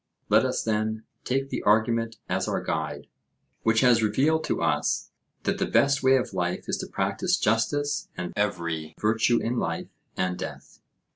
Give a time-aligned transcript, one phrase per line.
[0.29, 3.05] Let us, then, take the argument as our guide,
[3.61, 5.11] which has revealed to us
[5.43, 9.89] that the best way of life is to practise justice and every virtue in life
[10.17, 10.79] and death.